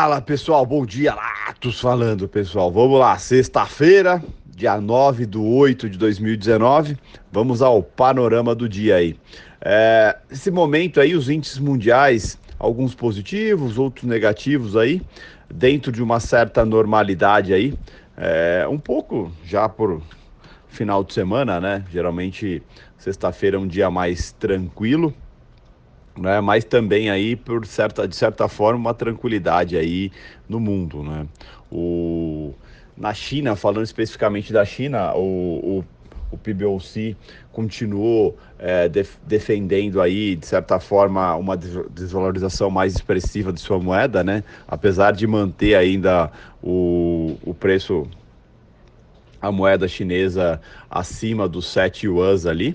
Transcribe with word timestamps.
Fala 0.00 0.20
pessoal, 0.20 0.64
bom 0.64 0.86
dia, 0.86 1.12
Latos 1.12 1.80
falando 1.80 2.28
pessoal. 2.28 2.70
Vamos 2.70 3.00
lá, 3.00 3.18
sexta-feira, 3.18 4.22
dia 4.46 4.80
9 4.80 5.26
de 5.26 5.36
8 5.36 5.90
de 5.90 5.98
2019. 5.98 6.96
Vamos 7.32 7.62
ao 7.62 7.82
panorama 7.82 8.54
do 8.54 8.68
dia 8.68 8.94
aí. 8.94 9.18
É, 9.60 10.16
esse 10.30 10.52
momento 10.52 11.00
aí, 11.00 11.16
os 11.16 11.28
índices 11.28 11.58
mundiais, 11.58 12.38
alguns 12.60 12.94
positivos, 12.94 13.76
outros 13.76 14.04
negativos 14.04 14.76
aí, 14.76 15.02
dentro 15.52 15.90
de 15.90 16.00
uma 16.00 16.20
certa 16.20 16.64
normalidade 16.64 17.52
aí. 17.52 17.76
É, 18.16 18.68
um 18.70 18.78
pouco 18.78 19.32
já 19.44 19.68
por 19.68 20.00
final 20.68 21.02
de 21.02 21.12
semana, 21.12 21.60
né? 21.60 21.84
Geralmente 21.90 22.62
sexta-feira 22.96 23.56
é 23.56 23.58
um 23.58 23.66
dia 23.66 23.90
mais 23.90 24.30
tranquilo 24.30 25.12
né? 26.20 26.40
Mas 26.40 26.64
também 26.64 27.10
aí 27.10 27.36
por 27.36 27.64
certa 27.66 28.06
de 28.06 28.16
certa 28.16 28.48
forma 28.48 28.78
uma 28.78 28.94
tranquilidade 28.94 29.76
aí 29.76 30.10
no 30.48 30.60
mundo, 30.60 31.02
né? 31.02 31.26
O 31.70 32.54
na 32.98 33.14
China, 33.14 33.54
falando 33.54 33.84
especificamente 33.84 34.52
da 34.52 34.64
China, 34.64 35.14
o, 35.14 35.78
o, 35.78 35.84
o 36.32 36.36
PBOC 36.36 37.16
continuou 37.52 38.36
é, 38.58 38.88
def, 38.88 39.16
defendendo 39.24 40.00
aí, 40.00 40.34
de 40.34 40.46
certa 40.46 40.80
forma, 40.80 41.34
uma 41.36 41.56
desvalorização 41.56 42.70
mais 42.70 42.94
expressiva 42.94 43.52
de 43.52 43.60
sua 43.60 43.78
moeda, 43.78 44.24
né? 44.24 44.42
Apesar 44.66 45.12
de 45.12 45.26
manter 45.26 45.76
ainda 45.76 46.30
o, 46.62 47.36
o 47.44 47.54
preço, 47.54 48.06
a 49.40 49.52
moeda 49.52 49.86
chinesa 49.86 50.60
acima 50.90 51.48
dos 51.48 51.66
7 51.70 52.06
yuans 52.06 52.46
ali, 52.46 52.74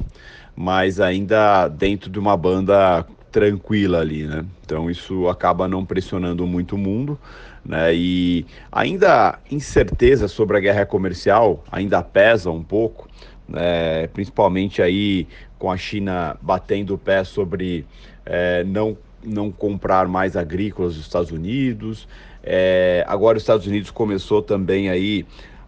mas 0.55 1.01
ainda 1.01 1.67
dentro 1.67 2.09
de 2.09 2.17
uma 2.17 2.37
banda 2.37 3.05
tranquila 3.33 3.99
ali, 3.99 4.25
né? 4.25 4.45
Então 4.63 4.89
isso 4.89 5.27
acaba 5.27 5.67
não 5.67 5.83
pressionando 5.83 6.45
muito 6.45 6.75
o 6.75 6.77
mundo, 6.77 7.19
né? 7.65 7.93
E 7.93 8.45
ainda 8.71 9.39
incerteza 9.49 10.27
sobre 10.27 10.55
a 10.55 10.59
guerra 10.59 10.85
comercial 10.85 11.63
ainda 11.71 12.01
pesa 12.03 12.51
um 12.51 12.63
pouco, 12.63 13.09
né? 13.49 14.07
Principalmente 14.13 14.83
aí 14.83 15.27
com 15.57 15.71
a 15.71 15.75
China 15.75 16.37
batendo 16.41 16.93
o 16.93 16.97
pé 16.97 17.23
sobre 17.23 17.85
é, 18.25 18.63
não 18.63 18.95
não 19.25 19.49
comprar 19.49 20.05
mais 20.05 20.35
agrícolas 20.35 20.95
dos 20.95 21.05
Estados 21.05 21.31
Unidos. 21.31 22.07
É, 22.43 23.05
agora 23.07 23.37
os 23.37 23.43
Estados 23.43 23.65
Unidos 23.65 23.89
começou 23.89 24.41
também 24.41 24.89
aí 24.89 25.25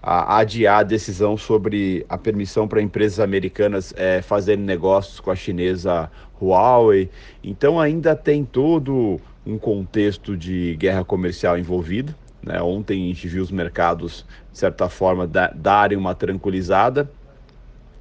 a 0.08 0.38
adiar 0.38 0.82
a 0.82 0.84
decisão 0.84 1.36
sobre 1.36 2.06
a 2.08 2.16
permissão 2.16 2.68
para 2.68 2.80
empresas 2.80 3.20
americanas 3.20 3.92
é, 3.98 4.22
fazerem 4.22 4.64
negócios 4.64 5.20
com 5.20 5.32
a 5.32 5.36
chinesa 5.36 6.12
Huawei. 6.40 7.10
Então 7.44 7.80
ainda 7.80 8.16
tem 8.16 8.46
todo 8.46 9.20
um 9.44 9.58
contexto 9.58 10.38
de 10.38 10.76
guerra 10.76 11.04
comercial 11.04 11.58
envolvido. 11.58 12.14
Né? 12.44 12.62
Ontem 12.62 13.04
a 13.04 13.08
gente 13.08 13.28
viu 13.28 13.42
os 13.42 13.50
mercados, 13.50 14.24
de 14.52 14.60
certa 14.60 14.88
forma, 14.88 15.26
da, 15.26 15.48
darem 15.48 15.98
uma 15.98 16.14
tranquilizada. 16.14 17.10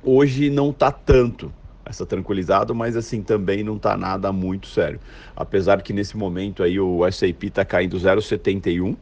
Hoje 0.02 0.50
não 0.50 0.68
está 0.68 0.92
tanto 0.92 1.50
essa 1.86 2.04
tranquilizada, 2.04 2.74
mas 2.74 2.98
assim 2.98 3.22
também 3.22 3.64
não 3.64 3.76
está 3.76 3.96
nada 3.96 4.30
muito 4.30 4.66
sério. 4.66 5.00
Apesar 5.34 5.80
que 5.80 5.94
nesse 5.94 6.18
momento 6.18 6.62
aí 6.62 6.78
o 6.78 7.02
S&P 7.06 7.46
está 7.46 7.64
caindo 7.64 7.96
0,71 7.96 8.94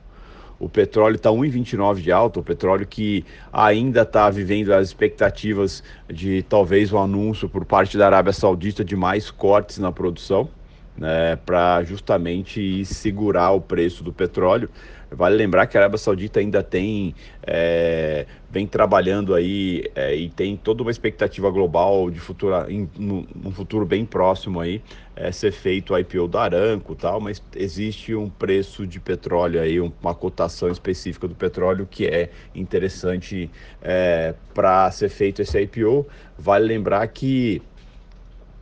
o 0.63 0.69
petróleo 0.69 1.17
está 1.17 1.29
1,29 1.29 1.97
de 1.97 2.13
alta, 2.13 2.39
o 2.39 2.43
petróleo 2.43 2.87
que 2.87 3.25
ainda 3.53 4.03
está 4.03 4.31
vivendo 4.31 4.73
as 4.73 4.87
expectativas 4.87 5.83
de 6.09 6.45
talvez 6.45 6.93
um 6.93 6.99
anúncio 6.99 7.49
por 7.49 7.65
parte 7.65 7.99
da 7.99 8.07
Arábia 8.07 8.33
Saudita 8.33 8.85
de 8.85 8.95
mais 8.95 9.29
cortes 9.29 9.79
na 9.79 9.91
produção, 9.91 10.49
né, 10.97 11.35
para 11.45 11.83
justamente 11.83 12.85
segurar 12.85 13.51
o 13.51 13.61
preço 13.61 14.05
do 14.05 14.13
petróleo. 14.13 14.71
Vale 15.15 15.37
lembrar 15.37 15.67
que 15.67 15.77
a 15.77 15.81
Arábia 15.81 15.99
Saudita 15.99 16.41
ainda 16.41 16.63
tem, 16.63 17.15
é, 17.43 18.27
vem 18.51 18.67
trabalhando 18.67 19.35
aí 19.35 19.85
é, 19.95 20.15
e 20.15 20.29
tem 20.29 20.57
toda 20.57 20.83
uma 20.83 20.91
expectativa 20.91 21.51
global 21.51 22.11
de 22.11 22.19
futuro, 22.19 22.55
em, 22.71 22.89
no, 22.99 23.27
num 23.35 23.51
futuro 23.53 23.85
bem 23.85 24.05
próximo 24.05 24.61
aí, 24.61 24.83
é, 25.15 25.31
ser 25.31 25.53
feito 25.53 25.93
o 25.93 25.99
IPO 25.99 26.29
da 26.29 26.43
Aranco 26.43 26.95
tal, 26.95 27.21
mas 27.21 27.43
existe 27.55 28.15
um 28.15 28.29
preço 28.29 28.87
de 28.87 28.99
petróleo 28.99 29.61
aí, 29.61 29.79
uma 29.81 30.15
cotação 30.15 30.71
específica 30.71 31.29
do 31.29 31.35
petróleo 31.35 31.87
que 31.91 32.07
é 32.07 32.31
interessante 32.55 33.51
é, 33.83 34.35
para 34.55 34.91
ser 34.91 35.09
feito 35.09 35.43
esse 35.43 35.61
IPO. 35.61 36.07
Vale 36.39 36.67
lembrar 36.67 37.07
que 37.09 37.61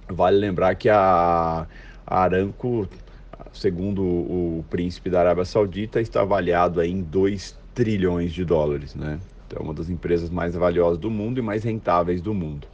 vale 0.08 0.36
lembrar 0.36 0.74
que 0.74 0.88
a, 0.88 1.66
a 2.06 2.22
Aranco 2.22 2.88
segundo 3.52 4.02
o 4.02 4.64
príncipe 4.70 5.10
da 5.10 5.20
Arábia 5.20 5.44
Saudita, 5.44 6.00
está 6.00 6.22
avaliado 6.22 6.82
em 6.82 7.02
2 7.02 7.58
trilhões 7.74 8.32
de 8.32 8.44
dólares, 8.44 8.94
né? 8.94 9.18
Então, 9.46 9.60
é 9.60 9.64
uma 9.64 9.74
das 9.74 9.88
empresas 9.90 10.30
mais 10.30 10.54
valiosas 10.54 10.98
do 10.98 11.10
mundo 11.10 11.38
e 11.38 11.42
mais 11.42 11.64
rentáveis 11.64 12.20
do 12.20 12.32
mundo. 12.32 12.66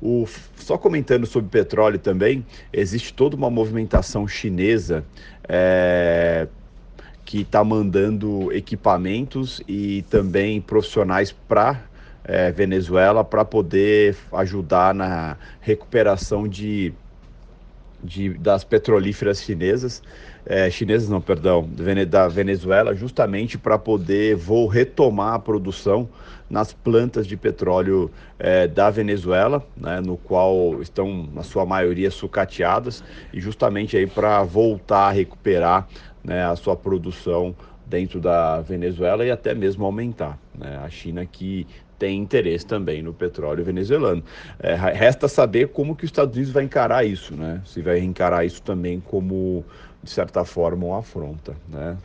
O, 0.00 0.26
só 0.56 0.78
comentando 0.78 1.26
sobre 1.26 1.50
petróleo 1.50 1.98
também, 1.98 2.44
existe 2.72 3.12
toda 3.12 3.36
uma 3.36 3.50
movimentação 3.50 4.26
chinesa 4.26 5.04
é, 5.48 6.48
que 7.24 7.42
está 7.42 7.62
mandando 7.62 8.50
equipamentos 8.52 9.60
e 9.68 10.02
também 10.08 10.60
profissionais 10.60 11.32
para 11.32 11.82
é, 12.24 12.50
Venezuela 12.50 13.24
para 13.24 13.44
poder 13.44 14.16
ajudar 14.32 14.94
na 14.94 15.36
recuperação 15.60 16.48
de 16.48 16.92
de, 18.02 18.30
das 18.34 18.64
petrolíferas 18.64 19.42
chinesas, 19.42 20.02
é, 20.46 20.70
chinesas 20.70 21.08
não, 21.08 21.20
perdão, 21.20 21.68
da 22.08 22.28
Venezuela, 22.28 22.94
justamente 22.94 23.58
para 23.58 23.78
poder 23.78 24.34
vou 24.36 24.66
retomar 24.66 25.34
a 25.34 25.38
produção 25.38 26.08
nas 26.48 26.72
plantas 26.72 27.26
de 27.26 27.36
petróleo 27.36 28.10
é, 28.38 28.66
da 28.66 28.90
Venezuela, 28.90 29.64
né, 29.76 30.00
no 30.00 30.16
qual 30.16 30.82
estão 30.82 31.28
na 31.32 31.42
sua 31.42 31.64
maioria 31.64 32.10
sucateadas 32.10 33.04
e 33.32 33.40
justamente 33.40 33.96
aí 33.96 34.06
para 34.06 34.42
voltar 34.42 35.08
a 35.08 35.10
recuperar 35.10 35.86
né, 36.24 36.44
a 36.44 36.56
sua 36.56 36.76
produção 36.76 37.54
dentro 37.90 38.20
da 38.20 38.60
Venezuela 38.60 39.26
e 39.26 39.30
até 39.30 39.52
mesmo 39.52 39.84
aumentar. 39.84 40.38
Né? 40.56 40.80
A 40.82 40.88
China 40.88 41.26
que 41.26 41.66
tem 41.98 42.18
interesse 42.18 42.64
também 42.64 43.02
no 43.02 43.12
petróleo 43.12 43.62
venezuelano. 43.62 44.24
É, 44.58 44.74
resta 44.74 45.28
saber 45.28 45.68
como 45.68 45.94
que 45.94 46.04
os 46.04 46.08
Estados 46.08 46.34
Unidos 46.34 46.52
vai 46.52 46.64
encarar 46.64 47.04
isso, 47.04 47.36
né? 47.36 47.60
Se 47.66 47.82
vai 47.82 47.98
encarar 47.98 48.46
isso 48.46 48.62
também 48.62 49.00
como, 49.00 49.62
de 50.02 50.08
certa 50.08 50.42
forma, 50.42 50.86
uma 50.86 51.00
afronta, 51.00 51.54
né? 51.68 51.98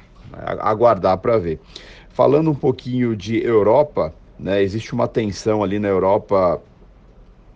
Aguardar 0.60 1.18
para 1.20 1.38
ver. 1.38 1.62
Falando 2.10 2.52
um 2.52 2.56
pouquinho 2.56 3.16
de 3.16 3.42
Europa, 3.42 4.14
né? 4.38 4.62
Existe 4.62 4.92
uma 4.92 5.08
tensão 5.08 5.64
ali 5.64 5.80
na 5.80 5.88
Europa 5.88 6.62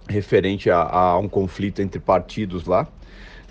referente 0.08 0.70
a, 0.70 0.82
a 0.82 1.18
um 1.18 1.28
conflito 1.28 1.82
entre 1.82 2.00
partidos 2.00 2.66
lá, 2.66 2.88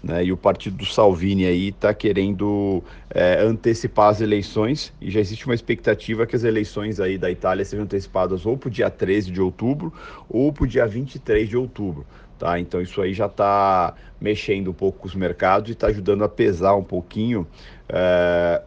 né, 0.02 0.24
e 0.24 0.32
o 0.32 0.36
partido 0.36 0.76
do 0.76 0.86
Salvini 0.86 1.44
aí 1.44 1.68
está 1.68 1.92
querendo 1.92 2.82
é, 3.10 3.40
antecipar 3.40 4.10
as 4.10 4.20
eleições 4.20 4.92
e 5.00 5.10
já 5.10 5.20
existe 5.20 5.46
uma 5.46 5.54
expectativa 5.54 6.26
que 6.26 6.36
as 6.36 6.44
eleições 6.44 7.00
aí 7.00 7.18
da 7.18 7.30
Itália 7.30 7.64
sejam 7.64 7.84
antecipadas 7.84 8.46
ou 8.46 8.56
para 8.56 8.68
o 8.68 8.70
dia 8.70 8.90
13 8.90 9.30
de 9.30 9.40
outubro 9.40 9.92
ou 10.28 10.52
para 10.52 10.64
o 10.64 10.66
dia 10.66 10.86
23 10.86 11.48
de 11.48 11.56
outubro. 11.56 12.06
Tá? 12.38 12.60
Então 12.60 12.80
isso 12.80 13.02
aí 13.02 13.12
já 13.12 13.26
está 13.26 13.94
mexendo 14.20 14.70
um 14.70 14.74
pouco 14.74 15.00
com 15.00 15.08
os 15.08 15.14
mercados 15.14 15.70
e 15.70 15.72
está 15.72 15.88
ajudando 15.88 16.22
a 16.22 16.28
pesar 16.28 16.76
um 16.76 16.84
pouquinho, 16.84 17.44
é, 17.88 18.62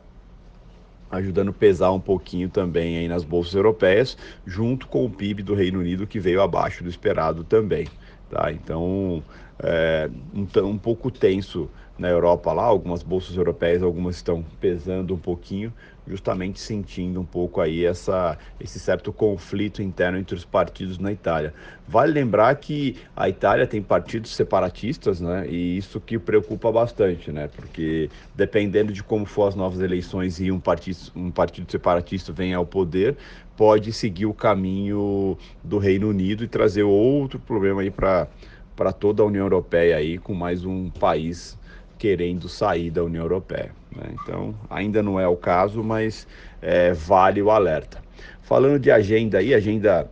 ajudando 1.09 1.49
a 1.49 1.53
pesar 1.53 1.91
um 1.91 1.99
pouquinho 1.99 2.49
também 2.49 2.97
aí 2.97 3.07
nas 3.07 3.23
bolsas 3.23 3.53
europeias, 3.53 4.17
junto 4.45 4.87
com 4.87 5.05
o 5.05 5.09
PIB 5.09 5.43
do 5.43 5.53
Reino 5.53 5.79
Unido 5.79 6.05
que 6.05 6.19
veio 6.19 6.41
abaixo 6.41 6.83
do 6.83 6.89
esperado 6.89 7.45
também. 7.45 7.87
Tá? 8.31 8.51
Então 8.51 9.21
é, 9.61 10.09
um, 10.33 10.47
um 10.65 10.77
pouco 10.77 11.11
tenso 11.11 11.69
na 11.97 12.09
Europa 12.09 12.51
lá, 12.51 12.63
algumas 12.63 13.03
bolsas 13.03 13.35
europeias, 13.35 13.83
algumas 13.83 14.15
estão 14.15 14.43
pesando 14.59 15.13
um 15.13 15.17
pouquinho, 15.17 15.71
justamente 16.07 16.59
sentindo 16.59 17.21
um 17.21 17.25
pouco 17.25 17.61
aí 17.61 17.85
essa, 17.85 18.37
esse 18.59 18.79
certo 18.79 19.13
conflito 19.13 19.81
interno 19.81 20.17
entre 20.17 20.35
os 20.35 20.43
partidos 20.43 20.97
na 20.97 21.11
Itália. 21.11 21.53
Vale 21.87 22.11
lembrar 22.11 22.55
que 22.55 22.97
a 23.15 23.29
Itália 23.29 23.67
tem 23.67 23.81
partidos 23.81 24.35
separatistas, 24.35 25.21
né? 25.21 25.47
E 25.47 25.77
isso 25.77 26.01
que 26.01 26.17
preocupa 26.17 26.71
bastante, 26.71 27.31
né? 27.31 27.47
Porque 27.47 28.09
dependendo 28.33 28.91
de 28.91 29.03
como 29.03 29.25
for 29.25 29.47
as 29.47 29.55
novas 29.55 29.79
eleições 29.79 30.39
e 30.39 30.51
um 30.51 30.59
partido, 30.59 30.97
um 31.15 31.29
partido 31.29 31.71
separatista 31.71 32.33
venha 32.33 32.57
ao 32.57 32.65
poder, 32.65 33.15
pode 33.55 33.93
seguir 33.93 34.25
o 34.25 34.33
caminho 34.33 35.37
do 35.63 35.77
Reino 35.77 36.09
Unido 36.09 36.43
e 36.43 36.47
trazer 36.47 36.83
outro 36.83 37.39
problema 37.39 37.81
aí 37.81 37.91
para 37.91 38.27
para 38.75 38.91
toda 38.91 39.21
a 39.21 39.25
União 39.25 39.43
Europeia 39.45 39.97
aí, 39.97 40.17
com 40.17 40.33
mais 40.33 40.65
um 40.65 40.89
país 40.89 41.55
querendo 42.01 42.49
sair 42.49 42.89
da 42.89 43.03
União 43.03 43.23
Europeia. 43.23 43.71
Né? 43.95 44.15
Então, 44.23 44.55
ainda 44.71 45.03
não 45.03 45.19
é 45.19 45.27
o 45.27 45.35
caso, 45.35 45.83
mas 45.83 46.27
é, 46.59 46.93
vale 46.93 47.39
o 47.43 47.51
alerta. 47.51 47.99
Falando 48.41 48.79
de 48.79 48.89
agenda 48.89 49.37
aí, 49.37 49.53
agenda 49.53 50.09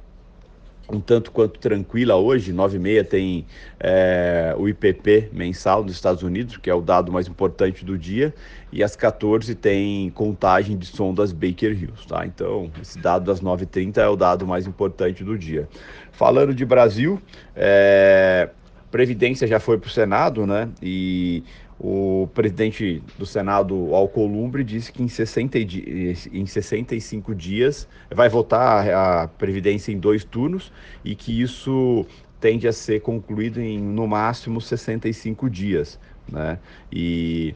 um 0.88 1.00
tanto 1.00 1.32
quanto 1.32 1.60
tranquila 1.60 2.16
hoje. 2.16 2.54
9 2.54 2.76
e 2.76 2.80
meia 2.80 3.04
tem 3.04 3.44
é, 3.80 4.54
o 4.56 4.70
IPP 4.70 5.30
mensal 5.34 5.84
dos 5.84 5.96
Estados 5.96 6.22
Unidos, 6.22 6.58
que 6.58 6.70
é 6.70 6.76
o 6.76 6.82
dado 6.82 7.12
mais 7.12 7.28
importante 7.28 7.84
do 7.84 7.98
dia, 7.98 8.36
e 8.72 8.84
às 8.84 8.96
14 8.96 9.56
tem 9.56 10.12
contagem 10.12 10.78
de 10.78 10.86
sondas 10.86 11.32
Baker 11.32 11.72
Hughes. 11.72 12.06
Tá? 12.06 12.24
Então, 12.24 12.70
esse 12.80 13.00
dado 13.00 13.26
das 13.26 13.42
9h30 13.42 13.98
é 13.98 14.08
o 14.08 14.16
dado 14.16 14.46
mais 14.46 14.68
importante 14.68 15.24
do 15.24 15.36
dia. 15.36 15.68
Falando 16.12 16.54
de 16.54 16.66
Brasil, 16.66 17.20
é, 17.56 18.52
Previdência 18.92 19.48
já 19.48 19.60
foi 19.60 19.78
para 19.78 19.88
o 19.88 19.92
Senado, 19.92 20.48
né? 20.48 20.68
E 20.82 21.44
o 21.80 22.28
presidente 22.34 23.02
do 23.18 23.26
Senado, 23.26 23.96
Alcolumbre, 23.96 24.66
disse 24.66 24.92
que 24.92 25.02
em, 25.02 25.08
60 25.08 25.58
em 25.58 26.46
65 26.46 27.34
dias 27.34 27.88
vai 28.14 28.28
votar 28.28 28.90
a 28.90 29.28
Previdência 29.30 29.94
em 29.94 29.98
dois 29.98 30.26
turnos 30.26 30.74
e 31.06 31.16
que 31.16 31.42
isso 31.42 32.06
tende 32.40 32.68
a 32.68 32.74
ser 32.74 33.00
concluído 33.00 33.62
em, 33.62 33.80
no 33.80 34.08
máximo, 34.08 34.60
65 34.60 35.50
dias. 35.50 35.98
Né? 36.30 36.60
E 36.92 37.56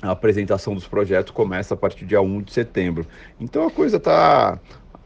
a 0.00 0.12
apresentação 0.12 0.74
dos 0.74 0.86
projetos 0.86 1.32
começa 1.32 1.74
a 1.74 1.76
partir 1.76 2.04
do 2.04 2.08
dia 2.08 2.20
1 2.20 2.42
de 2.42 2.52
setembro. 2.52 3.04
Então 3.40 3.66
a 3.66 3.70
coisa 3.70 3.96
está 3.96 4.60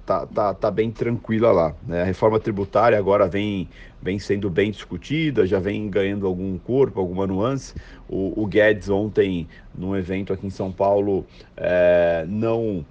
tá, 0.05 0.27
tá, 0.27 0.55
tá 0.55 0.71
bem 0.71 0.91
tranquila 0.91 1.53
lá. 1.53 1.75
Né? 1.87 2.03
A 2.03 2.05
reforma 2.05 2.39
tributária 2.39 2.99
agora 2.99 3.27
vem, 3.27 3.69
vem 4.01 4.19
sendo 4.19 4.51
bem 4.51 4.71
discutida, 4.71 5.47
já 5.47 5.59
vem 5.59 5.89
ganhando 5.89 6.27
algum 6.27 6.59
corpo, 6.59 7.01
alguma 7.01 7.27
nuance. 7.27 7.75
O, 8.09 8.43
o 8.43 8.47
Guedes 8.47 8.89
ontem, 8.89 9.49
num 9.75 9.97
evento 9.97 10.33
aqui 10.33 10.47
em 10.47 10.51
São 10.51 10.71
Paulo, 10.71 11.27
é, 11.57 12.25
não, 12.29 12.85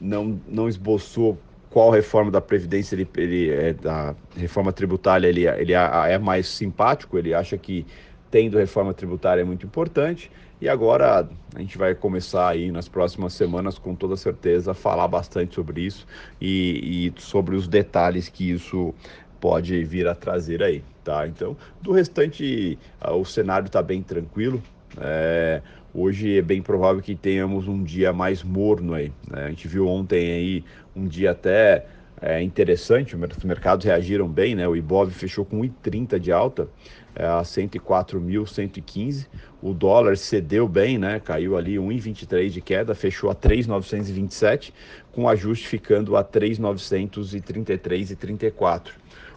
não, 0.00 0.40
não 0.48 0.68
esboçou 0.68 1.38
qual 1.68 1.90
reforma 1.90 2.30
da 2.30 2.40
Previdência 2.40 2.94
ele, 2.94 3.08
ele 3.16 3.50
é, 3.50 3.72
da 3.72 4.14
reforma 4.36 4.72
tributária 4.72 5.26
ele, 5.26 5.46
ele 5.46 5.72
é, 5.72 6.18
mais 6.18 6.46
simpático, 6.46 7.16
ele 7.18 7.32
acha 7.32 7.56
que 7.56 7.86
tendo 8.30 8.58
reforma 8.58 8.92
tributária 8.94 9.42
é 9.42 9.44
muito 9.44 9.66
importante. 9.66 10.30
E 10.62 10.68
agora 10.68 11.28
a 11.56 11.58
gente 11.58 11.76
vai 11.76 11.92
começar 11.92 12.48
aí 12.48 12.70
nas 12.70 12.88
próximas 12.88 13.32
semanas, 13.32 13.78
com 13.78 13.96
toda 13.96 14.16
certeza, 14.16 14.70
a 14.70 14.74
falar 14.74 15.08
bastante 15.08 15.56
sobre 15.56 15.80
isso 15.80 16.06
e, 16.40 17.08
e 17.16 17.20
sobre 17.20 17.56
os 17.56 17.66
detalhes 17.66 18.28
que 18.28 18.52
isso 18.52 18.94
pode 19.40 19.82
vir 19.82 20.06
a 20.06 20.14
trazer 20.14 20.62
aí, 20.62 20.84
tá? 21.02 21.26
Então, 21.26 21.56
do 21.80 21.90
restante, 21.90 22.78
o 23.04 23.24
cenário 23.24 23.66
está 23.66 23.82
bem 23.82 24.04
tranquilo. 24.04 24.62
É, 25.00 25.62
hoje 25.92 26.38
é 26.38 26.42
bem 26.42 26.62
provável 26.62 27.02
que 27.02 27.16
tenhamos 27.16 27.66
um 27.66 27.82
dia 27.82 28.12
mais 28.12 28.44
morno 28.44 28.94
aí. 28.94 29.12
Né? 29.28 29.46
A 29.46 29.48
gente 29.48 29.66
viu 29.66 29.88
ontem 29.88 30.30
aí 30.30 30.64
um 30.94 31.08
dia 31.08 31.32
até 31.32 31.86
é, 32.22 32.40
interessante, 32.40 33.14
os 33.16 33.44
mercados 33.44 33.84
reagiram 33.84 34.28
bem, 34.28 34.54
né? 34.54 34.68
O 34.68 34.76
Ibov 34.76 35.10
fechou 35.10 35.44
com 35.44 35.60
1,30 35.60 36.20
de 36.20 36.30
alta 36.30 36.68
é, 37.16 37.26
a 37.26 37.42
104.115. 37.42 39.26
O 39.60 39.74
dólar 39.74 40.16
cedeu 40.16 40.68
bem, 40.68 40.98
né? 40.98 41.18
Caiu 41.18 41.56
ali 41.56 41.74
1,23 41.74 42.50
de 42.50 42.60
queda, 42.60 42.94
fechou 42.94 43.28
a 43.28 43.34
3,927, 43.34 44.72
com 45.10 45.28
ajuste 45.28 45.66
ficando 45.66 46.16
a 46.16 46.22
3,933,34. 46.22 48.92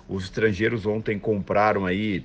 Os 0.07 0.25
estrangeiros 0.25 0.85
ontem 0.85 1.17
compraram 1.17 1.87
aí 1.87 2.23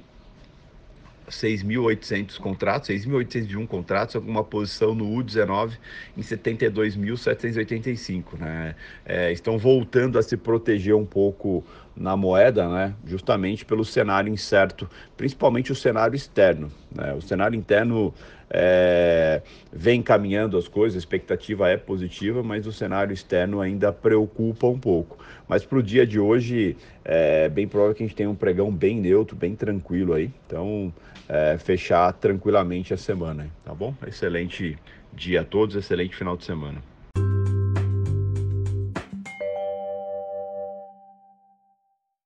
6.800 1.31 2.39
contratos, 2.39 2.91
6.801 2.91 3.67
contratos, 3.67 4.15
alguma 4.17 4.45
posição 4.45 4.95
no 4.95 5.07
U19 5.07 5.79
em 6.17 6.21
72.785, 6.21 8.39
né? 8.39 8.75
É, 9.05 9.31
estão 9.33 9.59
voltando 9.59 10.19
a 10.19 10.23
se 10.23 10.37
proteger 10.37 10.95
um 10.95 11.07
pouco 11.07 11.65
na 11.97 12.17
moeda, 12.17 12.69
né? 12.69 12.95
Justamente 13.07 13.65
pelo 13.65 13.85
cenário 13.85 14.33
incerto, 14.33 14.89
principalmente 15.17 15.73
o 15.73 15.75
cenário 15.75 16.15
externo. 16.17 16.71
Né? 16.95 17.13
O 17.15 17.21
cenário 17.21 17.57
interno 17.57 18.15
é, 18.53 19.43
vem 19.73 20.03
caminhando 20.03 20.59
as 20.59 20.67
coisas, 20.67 20.97
a 20.97 20.99
expectativa 20.99 21.69
é 21.69 21.77
positiva, 21.77 22.43
mas 22.43 22.67
o 22.67 22.73
cenário 22.73 23.15
externo 23.15 23.61
ainda 23.61 23.93
preocupa 23.93 24.67
um 24.67 24.79
pouco. 24.79 25.19
Mas 25.49 25.65
para 25.65 25.79
o 25.79 25.83
dia 25.83 26.05
de 26.05 26.19
hoje, 26.19 26.77
é 27.05 27.49
bem 27.49 27.69
provável 27.69 27.95
que 27.95 28.03
a 28.03 28.07
gente 28.07 28.17
tenha 28.17 28.29
um 28.29 28.35
pregão 28.35 28.71
bem 28.73 29.01
neutro, 29.01 29.37
bem 29.37 29.55
tranquilo 29.55 30.15
aí. 30.15 30.31
Então, 30.47 30.93
é, 31.29 31.57
fechar 31.59 32.13
tranquilamente 32.15 32.93
a 32.93 32.97
semana, 32.97 33.47
tá 33.65 33.73
bom? 33.73 33.95
Excelente 34.07 34.77
dia 35.13 35.43
a 35.43 35.45
todos, 35.45 35.77
excelente 35.77 36.17
final 36.17 36.37
de 36.37 36.45
semana. 36.45 36.83